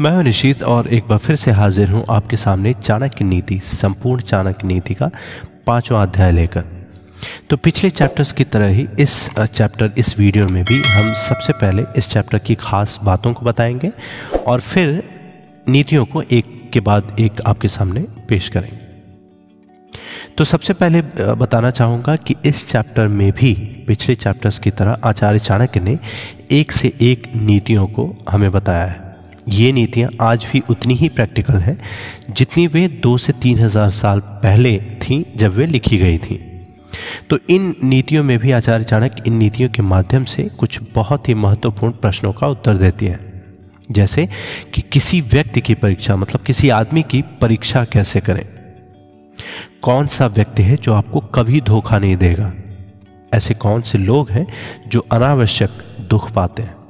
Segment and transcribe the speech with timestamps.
[0.00, 4.22] मैं हूँ निशीत और एक बार फिर से हाजिर हूँ आपके सामने चाणक्य नीति, संपूर्ण
[4.22, 5.10] चाणक्य नीति का
[5.66, 6.64] पांचवा अध्याय लेकर।
[7.50, 11.84] तो पिछले चैप्टर्स की तरह ही इस चैप्टर इस वीडियो में भी हम सबसे पहले
[11.96, 13.92] इस चैप्टर की खास बातों को बताएँगे
[14.46, 15.02] और फिर
[15.68, 18.80] नीतियों को एक के बाद एक आपके सामने पेश करेंगे।
[20.38, 21.02] तो सबसे पहले
[21.34, 23.54] बताना चाहूँगा कि इस चैप्टर में भी,
[23.88, 25.98] पिछले चैप्टर्स की तरह आचार्य चाणक्य ने
[26.50, 29.01] एक से एक नीतियों को हमें बताया है।
[29.48, 31.78] ये नीतियाँ आज भी उतनी ही प्रैक्टिकल हैं,
[32.30, 36.38] जितनी वे दो से तीन हज़ार साल पहले थीं जब वे लिखी गई थीं।
[37.30, 41.34] तो इन नीतियों में भी आचार्य चाणक्य इन नीतियों के माध्यम से कुछ बहुत ही
[41.34, 43.32] महत्वपूर्ण प्रश्नों का उत्तर देती हैं।
[43.90, 44.28] जैसे
[44.74, 48.44] कि किसी व्यक्ति की परीक्षा मतलब किसी आदमी की परीक्षा कैसे करें?
[49.82, 52.52] कौन सा व्यक्ति है जो आपको कभी धोखा नहीं देगा?
[53.34, 54.46] ऐसे कौन से लोग हैं
[54.88, 56.81] जो अनावश्यक दुख पाते हैं?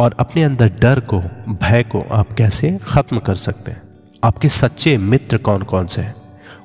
[0.00, 3.82] और अपने अंदर डर को, भय को आप कैसे खत्म कर सकते हैं?
[4.24, 6.14] आपके सच्चे मित्र कौन कौन से हैं?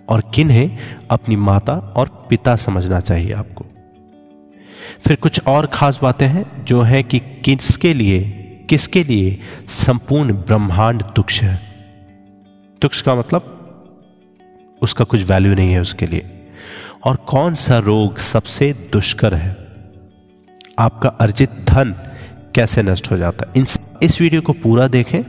[0.10, 0.78] और किन्हें
[1.12, 3.66] अपनी माता और पिता समझना चाहिए आपको?
[5.08, 8.22] फिर कुछ और खास बातें हैं जो है कि किसके लिए
[8.70, 11.62] किसके लिए संपूर्ण ब्रह्मांड तुक्ष है?
[12.82, 13.52] तुक्ष का मतलब
[14.82, 16.48] उसका कुछ वैल्यू नहीं है उसके लिए।
[17.04, 19.58] और कौन सा रोग सबसे दुष्कर है?
[20.80, 22.05] आपका अर्जित धन
[22.56, 23.66] कैसे नष्ट हो जाता है।
[24.04, 25.24] इस वीडियो को पूरा देखें,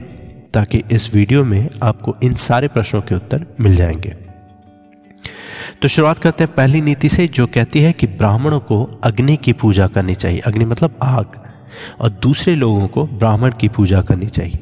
[0.53, 4.09] ताकि इस वीडियो में आपको इन सारे प्रश्नों के उत्तर मिल जाएँगे।
[5.81, 9.53] तो शुरुआत करते हैं पहली नीति से, जो कहती है कि ब्राह्मणों को अग्नि की
[9.53, 11.25] पूजा करनी चाहिए। अग्नि मतलब आग।
[12.01, 14.59] और दूसरे लोगों को ब्राह्मण की पूजा करनी चाहिए।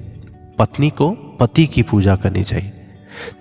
[0.60, 2.72] पत्नी को पति की पूजा करनी चाहिए।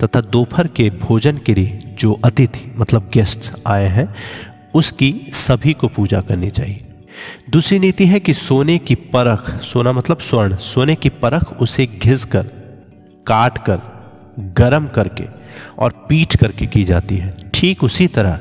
[0.04, 4.14] तथा दोपहर के भोजन के लिए जो अतिथि मतलब गेस्ट आए हैं,
[4.74, 6.83] उसकी सभी को पूजा करनी चाहिए।
[7.50, 12.24] दूसरी नीति है कि सोने की परख, सोना मतलब स्वर्ण, सोने की परख उसे घिस
[12.24, 12.42] कर
[13.26, 13.78] काट कर
[14.58, 15.24] गरम करके
[15.78, 18.40] और पीट करके की जाती है। ठीक उसी तरह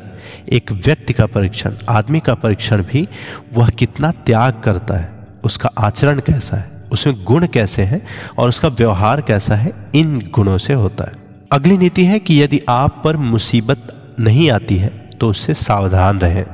[0.52, 3.08] एक व्यक्ति का परीक्षण, आदमी का परीक्षण भी
[3.54, 8.06] वह कितना त्याग करता है, उसका आचरण कैसा है, उसमें गुण कैसे हैं
[8.38, 11.12] और उसका व्यवहार कैसा है, इन गुणों से होता है।
[11.52, 14.88] अगली नीति है कि यदि आप पर मुसीबत नहीं आती है
[15.20, 16.46] तो उससे सावधान रहें।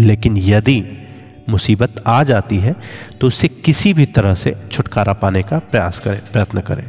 [0.00, 0.99] लेकिन यदि
[1.50, 2.74] मुसीबत आ जाती है
[3.20, 6.88] तो उससे किसी भी तरह से छुटकारा पाने का प्रयास करें, प्रयत्न करें।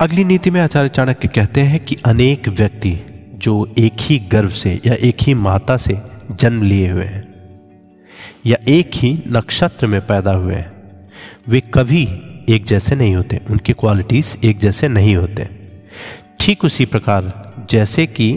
[0.00, 2.98] अगली नीति में आचार्य चाणक्य कहते हैं कि अनेक व्यक्ति
[3.36, 5.98] जो एक ही गर्भ से या एक ही माता से
[6.32, 7.24] जन्म लिए हुए हैं,
[8.46, 10.72] या एक ही नक्षत्र में पैदा हुए हैं,
[11.48, 12.02] वे कभी
[12.48, 15.48] एक जैसे नहीं होते, उनकी क्वालिटीज़ एक जैसे नहीं होते।
[16.40, 17.32] ठीक उसी प्रकार,
[17.70, 18.32] जैसे कि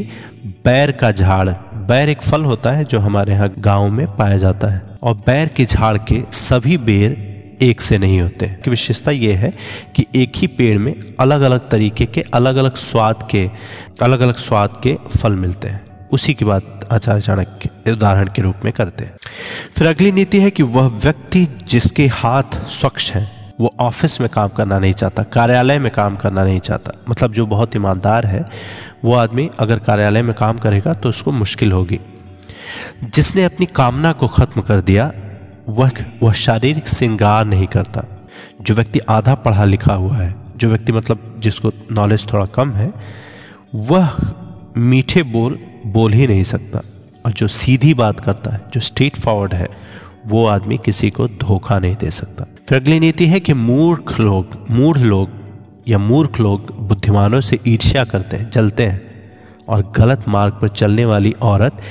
[0.66, 4.68] बैर का झाड़, बैर एक फल होता है जो हमारे यहाँ गाँव में पाया जाता
[4.68, 7.28] है। और बैर के झाड़ के सभी बेर
[7.62, 9.54] एक से नहीं होते। की विशेषता यह है
[9.96, 13.50] कि एक ही पेड़ में अलग अलग तरीके के अलग अलग स्वाद के
[14.02, 18.56] अलग अलग स्वाद के फल मिलते हैं। उसी की बात आचार्य चाणक्य उदाहरण के रूप
[18.66, 19.18] में करते हैं।
[19.78, 24.50] फिर अगली नीति है कि वह व्यक्ति जिसके हाथ स्वच्छ हैं, वो ऑफ़िस में काम
[24.50, 28.46] करना नहीं चाहता, कार्यालय में काम करना नहीं चाहता। मतलब जो बहुत ईमानदार है,
[29.06, 32.00] वो आदमी अगर कार्यालय में काम करेगा तो उसको मुश्किल होगी।
[33.04, 35.14] जिसने अपनी कामना को खत्म कर दिया,
[35.70, 35.90] वह
[36.24, 38.04] वह शारीरिक श्रृंगार नहीं करता।
[38.62, 42.94] जो व्यक्ति आधा पढ़ा लिखा हुआ है, जो व्यक्ति मतलब जिसको नॉलेज थोड़ा कम है,
[43.76, 44.10] वह
[44.78, 46.82] मीठे बोल बोल ही नहीं सकता।
[47.26, 49.68] और जो सीधी बात करता है, जो स्ट्रेट फॉरवर्ड है,
[50.28, 54.66] वो आदमी किसी को धोखा नहीं दे सकता। फिर अगली नीति है कि मूर्ख लोग
[54.72, 55.30] मूर्ख लोग
[55.88, 59.10] या मूर्ख लोग बुद्धिमानों से ईर्ष्या करते हैं, जलते हैं
[59.68, 61.82] और गलत मार्ग पर चलने वाली औरत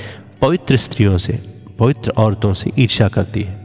[0.41, 1.33] पवित्र स्त्रियों से,
[1.79, 3.55] पवित्र औरतों से ईर्ष्या करती है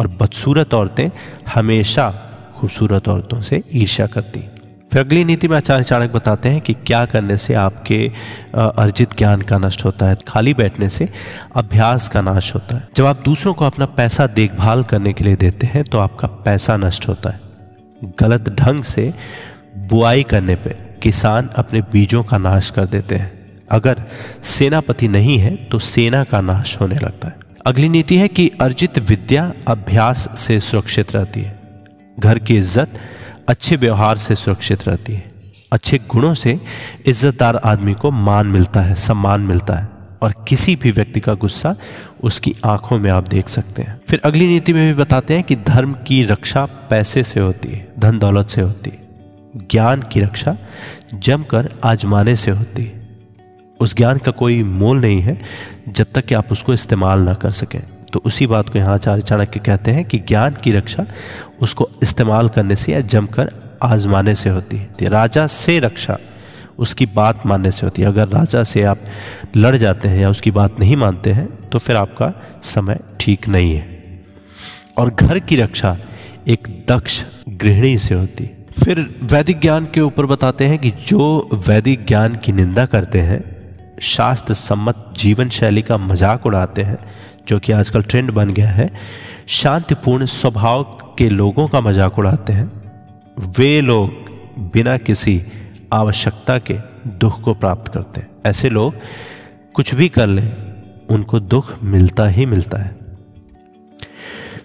[0.00, 1.08] और बदसूरत औरतें
[1.54, 2.10] हमेशा
[2.56, 4.54] खूबसूरत औरतों से ईर्ष्या करती हैं।
[4.92, 8.10] फिर अगली नीति में आचार्य चाणक बताते हैं कि क्या करने से आपके
[8.54, 11.08] अर्जित ज्ञान का नष्ट होता है, खाली बैठने से
[11.56, 15.36] अभ्यास का नाश होता है। जब आप दूसरों को अपना पैसा देखभाल करने के लिए
[15.36, 17.40] देते हैं तो आपका पैसा नष्ट होता है।
[18.20, 19.12] गलत ढंग से
[19.76, 23.32] बुआई करने पे किसान अपने बीजों का नाश कर देते हैं।
[23.68, 24.02] अगर
[24.44, 28.98] सेनापति नहीं है तो सेना का नाश होने लगता है। अगली नीति है कि अर्जित
[29.00, 31.58] विद्या अभ्यास से सुरक्षित रहती है।
[32.18, 33.00] घर की इज़्ज़त
[33.48, 35.22] अच्छे व्यवहार से सुरक्षित रहती है।
[35.72, 36.58] अच्छे गुणों से
[37.06, 39.88] इज्जतदार आदमी को मान मिलता है, सम्मान मिलता है
[40.22, 41.74] और किसी भी व्यक्ति का गुस्सा
[42.24, 45.56] उसकी आँखों में आप देख सकते हैं। फिर अगली नीति में भी बताते हैं कि
[45.56, 49.04] धर्म की रक्षा पैसे से होती है, धन दौलत से होती है।
[49.70, 50.56] ज्ञान की रक्षा
[51.14, 52.95] जमकर आजमाने से होती है।
[53.80, 55.38] उस ज्ञान का कोई मोल नहीं है,
[55.88, 57.80] जब तक कि आप उसको इस्तेमाल ना कर सकें।
[58.12, 61.06] तो उसी बात को यहाँ आचार्य चाणक्य कहते हैं कि ज्ञान की रक्षा
[61.60, 66.18] उसको इस्तेमाल करने से या जमकर आजमाने से होती है। राजा से रक्षा
[66.78, 69.00] उसकी बात मानने से होती है। अगर राजा से आप
[69.56, 72.32] लड़ जाते हैं या उसकी बात नहीं मानते हैं तो फिर आपका
[72.62, 74.24] समय ठीक नहीं है।
[74.98, 75.96] और घर की रक्षा
[76.48, 78.50] एक दक्ष गृहिणी से होती
[78.84, 83.55] फिर वैदिक ज्ञान के ऊपर बताते हैं कि जो वैदिक ज्ञान की निंदा करते हैं
[84.02, 86.98] शास्त्र सम्मत जीवन शैली का मज़ाक उड़ाते हैं,
[87.48, 88.90] जो कि आजकल ट्रेंड बन गया है।
[89.48, 90.82] शांतिपूर्ण स्वभाव
[91.18, 92.70] के लोगों का मज़ाक उड़ाते हैं।
[93.58, 94.10] वे लोग
[94.72, 95.42] बिना किसी
[95.92, 96.74] आवश्यकता के
[97.08, 98.94] दुख को प्राप्त करते हैं। ऐसे लोग
[99.74, 100.52] कुछ भी कर लें,
[101.10, 102.94] उनको दुख मिलता ही मिलता है।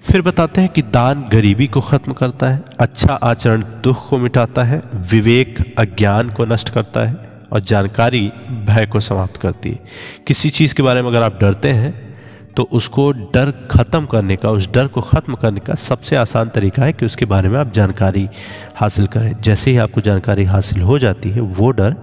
[0.02, 4.64] फिर बताते हैं कि दान गरीबी को खत्म करता है अच्छा आचरण दुख को मिटाता
[4.64, 9.80] है, विवेक अज्ञान को नष्ट करता है। और जानकारी भय को समाप्त करती है।
[10.28, 12.10] किसी चीज़ के बारे में अगर आप डरते हैं
[12.58, 16.84] तो उसको डर खत्म करने का, उस डर को ख़त्म करने का सबसे आसान तरीका
[16.84, 18.28] है कि उसके बारे में आप जानकारी
[18.76, 21.96] हासिल करें। जैसे ही आपको जानकारी हासिल हो जाती है, वो डर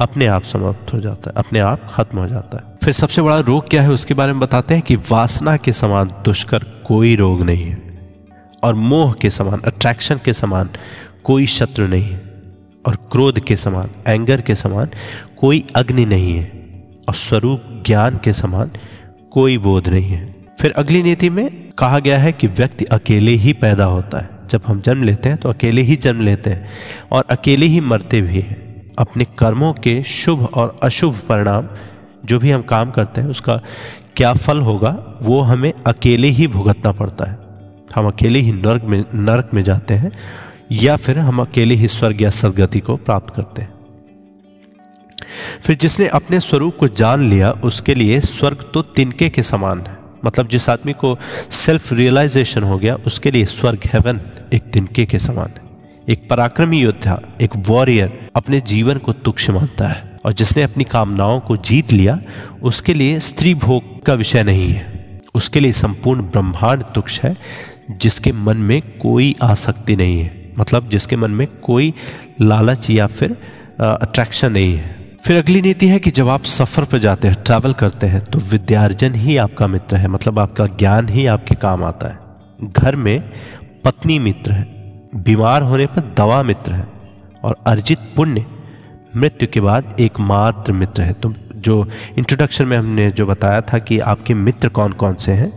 [0.00, 3.38] अपने आप समाप्त हो जाता है, अपने आप खत्म हो जाता है। फिर सबसे बड़ा
[3.40, 7.42] रोग क्या है, उसके बारे में बताते हैं कि वासना के समान दुष्कर कोई रोग
[7.42, 7.76] नहीं है
[8.62, 10.70] और मोह के समान अट्रैक्शन के समान
[11.24, 12.23] कोई शत्रु नहीं है।
[12.86, 14.90] और क्रोध के समान एंगर के समान
[15.36, 16.44] कोई अग्नि नहीं है
[17.08, 18.70] और स्वरूप ज्ञान के समान
[19.30, 23.52] कोई बोध नहीं है। फिर अगली नीति में कहा गया है कि व्यक्ति अकेले ही
[23.52, 26.68] पैदा होता है। जब हम जन्म लेते हैं तो अकेले ही जन्म लेते हैं
[27.12, 31.68] और अकेले ही मरते भी हैं। अपने कर्मों के शुभ और अशुभ परिणाम,
[32.24, 33.60] जो भी हम काम करते हैं, उसका
[34.16, 37.38] क्या फल होगा, वो हमें अकेले ही भुगतना पड़ता है।
[37.96, 40.12] हम अकेले ही नर्क में नर्क में जाते हैं
[40.72, 43.74] या फिर हम अकेले ही स्वर्ग या सदगति को प्राप्त करते हैं।
[45.62, 49.98] फिर जिसने अपने स्वरूप को जान लिया, उसके लिए स्वर्ग तो तिनके के समान है।
[50.24, 51.18] मतलब जिस आदमी को
[51.50, 54.20] सेल्फ रियलाइजेशन हो गया, उसके लिए स्वर्ग हेवन
[54.54, 55.64] एक तिनके के समान है।
[56.08, 61.40] एक पराक्रमी योद्धा, एक वॉरियर अपने जीवन को तुक्ष मानता है और जिसने अपनी कामनाओं
[61.40, 62.18] को जीत लिया,
[62.62, 67.36] उसके लिए स्त्री भोग का विषय नहीं है। उसके लिए संपूर्ण ब्रह्मांड तुक्ष है,
[67.90, 71.92] जिसके मन में कोई आसक्ति नहीं है। मतलब जिसके मन में कोई
[72.40, 73.36] लालच या फिर
[73.80, 77.72] अट्रैक्शन नहीं है। फिर अगली नीति है कि जब आप सफ़र पर जाते हैं ट्रैवल
[77.72, 82.08] करते हैं तो विद्यार्जन ही आपका मित्र है। मतलब आपका ज्ञान ही आपके काम आता
[82.08, 83.20] है। घर में
[83.84, 84.64] पत्नी मित्र है,
[85.16, 86.86] बीमार होने पर दवा मित्र है
[87.42, 88.44] और अर्जित पुण्य
[89.16, 91.86] मृत्यु के बाद एकमात्र मित्र है। तो जो
[92.18, 95.52] इंट्रोडक्शन में हमने जो बताया था कि आपके मित्र कौन कौन से हैं,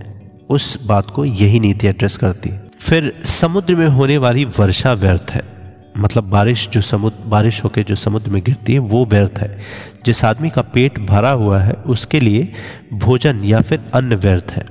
[0.47, 2.49] उस बात को यही नीति एड्रेस करती
[2.79, 5.57] फिर समुद्र में होने वाली वर्षा व्यर्थ है।
[5.97, 9.59] मतलब बारिश जो समुद्र बारिश होकर जो समुद्र में गिरती है, वो व्यर्थ है।
[10.05, 12.53] जिस आदमी का पेट भरा हुआ है, उसके लिए
[12.93, 14.65] भोजन या फिर अन्न व्यर्थ है।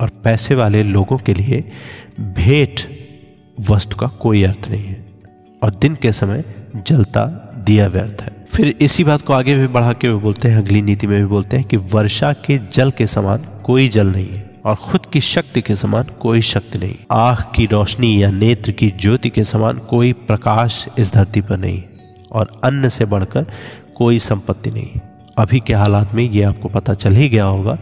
[0.00, 1.72] और पैसे वाले लोगों के लिए
[2.20, 2.80] भेंट
[3.70, 5.06] वस्तु का कोई अर्थ नहीं है।
[5.62, 6.44] और दिन के समय
[6.86, 7.24] जलता
[7.66, 10.82] दिया व्यर्थ है। फिर इसी बात को आगे भी बढ़ा के वो बोलते हैं, अगली
[10.82, 14.53] नीति में भी बोलते हैं कि वर्षा के जल के समान कोई जल नहीं है।
[14.64, 18.90] और खुद की शक्ति के समान कोई शक्ति नहीं। आँख की रोशनी या नेत्र की
[18.90, 21.82] ज्योति के समान कोई प्रकाश इस धरती पर नहीं
[22.32, 23.46] और अन्न से बढ़कर
[23.96, 25.00] कोई संपत्ति नहीं।
[25.38, 27.78] अभी के हालात में ये आपको पता चल ही गया होगा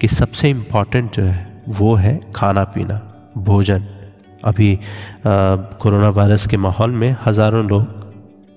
[0.00, 3.00] कि सबसे इंपॉर्टेंट जो है, वो है खाना पीना
[3.38, 3.86] भोजन।
[4.44, 4.78] अभी
[5.26, 8.00] कोरोना वायरस के माहौल में हज़ारों लोग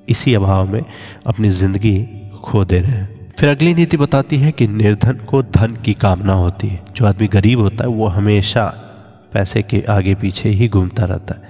[0.08, 0.84] इसी अभाव में
[1.26, 1.98] अपनी ज़िंदगी
[2.44, 6.34] खो दे रहे हैं। फिर अगली नीति बताती है कि निर्धन को धन की कामना
[6.34, 8.66] होती है। जो आदमी गरीब होता है, वो हमेशा
[9.34, 11.42] पैसे के आगे पीछे ही घूमता रहता है।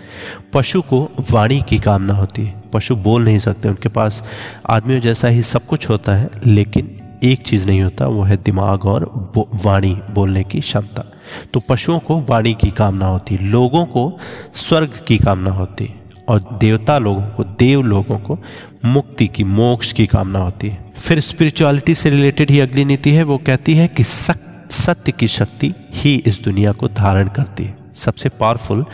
[0.53, 4.23] पशु को वाणी की कामना होती है। पशु बोल नहीं सकते, उनके पास
[4.69, 8.85] आदमियों जैसा ही सब कुछ होता है, लेकिन एक चीज़ नहीं होता, वो है दिमाग
[8.85, 9.31] और
[9.65, 11.11] वाणी, बोलने की क्षमता।
[11.53, 14.19] तो पशुओं को वाणी की कामना होती है, लोगों को
[14.53, 15.95] स्वर्ग की कामना होती है,
[16.29, 18.39] और देवता लोगों को, देव लोगों को
[18.85, 23.23] मुक्ति की, मोक्ष की कामना होती है। फिर स्पिरिचुअलिटी से रिलेटेड ही अगली नीति है,
[23.23, 28.29] वो कहती है कि सत्य की शक्ति ही इस दुनिया को धारण करती है। सबसे
[28.29, 28.85] पावरफुल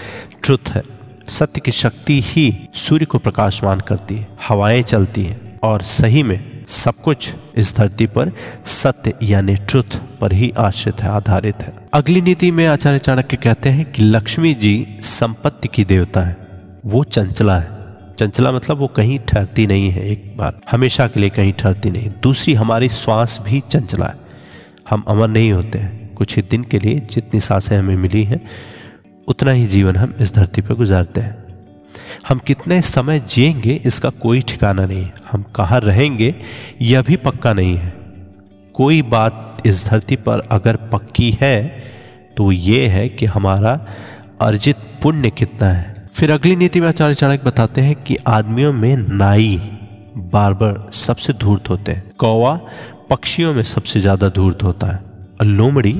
[0.43, 0.81] ट्रुथ है,
[1.29, 6.65] सत्य की शक्ति ही सूर्य को प्रकाशमान करती है, हवाएँ चलती हैं और सही में
[6.67, 8.31] सब कुछ इस धरती पर
[8.65, 13.69] सत्य यानी ट्रुथ पर ही आश्रित है, आधारित है। अगली नीति में आचार्य चाणक्य कहते
[13.69, 16.35] हैं कि लक्ष्मी जी संपत्ति की देवता है,
[16.85, 17.80] वो चंचला है।
[18.21, 22.09] चंचला मतलब वो कहीं ठहरती नहीं है, एक बार हमेशा के लिए कहीं ठहरती नहीं।
[22.23, 24.15] दूसरी, हमारी श्वास भी चंचला है।
[24.89, 28.47] हम अमर नहीं होते हैं। कुछ ही दिन के लिए जितनी साँसें हमें मिली हैं,
[29.27, 31.43] उतना ही जीवन हम इस धरती पर गुजारते हैं।
[32.29, 36.35] हम कितने समय जिएँगे, इसका कोई ठिकाना नहीं। हम कहाँ रहेंगे,
[36.81, 37.93] यह भी पक्का नहीं है।
[38.73, 41.83] कोई बात इस धरती पर अगर पक्की है
[42.37, 43.85] तो ये है कि हमारा
[44.41, 48.95] अर्जित पुण्य कितना है। फिर अगली नीति में आचार्य चाणक्य बताते हैं कि आदमियों में
[48.97, 49.55] नाई
[50.17, 52.59] बार्बर सबसे धूर्त होते हैं। कौवा
[53.09, 54.99] पक्षियों में सबसे ज़्यादा धूर्त होता है।
[55.41, 55.93] और लोमड़ी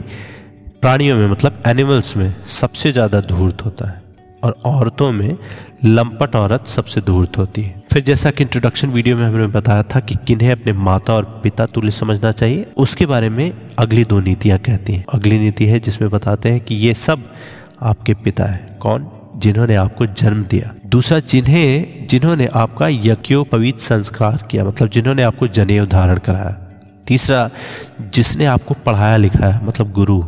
[0.82, 4.01] प्राणियों में मतलब एनिमल्स में सबसे ज़्यादा धूर्त होता है।
[4.44, 5.38] और औरतों में
[5.86, 10.00] लंपट औरत सबसे धूर्त होती है। फिर जैसा कि इंट्रोडक्शन वीडियो में हमने बताया था
[10.00, 14.60] कि किन्हें अपने माता और पिता तुल्य समझना चाहिए, उसके बारे में अगली दो नीतियाँ
[14.60, 17.24] कहती हैं। अगली नीति है जिसमें बताते हैं कि ये सब
[17.82, 19.10] आपके पिता है। कौन?
[19.38, 25.86] जिन्होंने आपको जन्म दिया। दूसरा, जिन्हें, जिन्होंने आपका यज्ञोपवीत संस्कार किया मतलब जिन्होंने आपको जनेऊ
[25.86, 26.68] धारण कराया।
[27.08, 27.50] तीसरा,
[28.02, 30.24] जिसने आपको पढ़ाया लिखाया मतलब गुरु,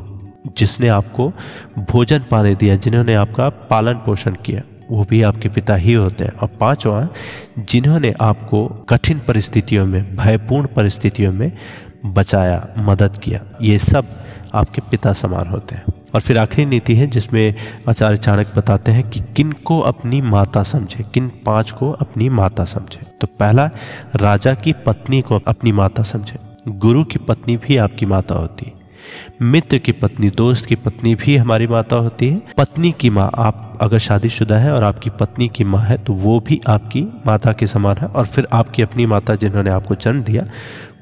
[0.57, 1.33] जिसने आपको
[1.79, 6.31] भोजन पाने दिया, जिन्होंने आपका पालन पोषण किया, वो भी आपके पिता ही होते हैं।
[6.31, 7.07] और पांचवा,
[7.59, 11.51] जिन्होंने आपको कठिन परिस्थितियों में, भयपूर्ण परिस्थितियों में
[12.05, 14.05] बचाया, मदद किया, ये सब
[14.53, 17.55] आपके पिता समान होते हैं। और फिर आखिरी नीति है जिसमें
[17.89, 22.63] आचार्य चाणक्य बताते हैं कि किन को अपनी माता समझे, किन पाँच को अपनी माता
[22.63, 23.69] समझे। तो पहला,
[24.15, 28.82] राजा की पत्नी को अपनी माता समझे। गुरु की पत्नी भी आपकी माता होती। है
[29.43, 33.77] मित्र की पत्नी, दोस्त की पत्नी भी हमारी माता होती है। पत्नी की माँ, आप
[33.81, 37.67] अगर शादीशुदा है और आपकी पत्नी की माँ है तो वो भी आपकी माता के
[37.67, 40.45] समान है। और फिर आपकी अपनी माता जिन्होंने आपको जन्म दिया,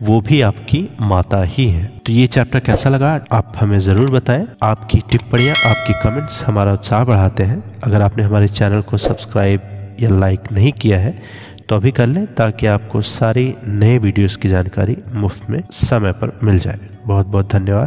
[0.02, 4.48] वो भी आपकी माता ही है। तो ये चैप्टर कैसा लगा, आप हमें ज़रूर बताएँ।
[4.64, 10.10] आपकी टिप्पणियाँ, आपकी कमेंट्स हमारा उत्साह बढ़ाते हैं। अगर आपने हमारे चैनल को सब्सक्राइब या
[10.12, 11.16] लाइक नहीं किया है
[11.62, 16.40] तो अभी कर लें ताकि आपको सारी नए वीडियोस की जानकारी मुफ़्त में समय पर
[16.44, 17.80] मिल जाए। बहुत बहुत धन्यवाद।